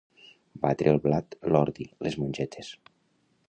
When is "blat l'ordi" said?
1.03-1.87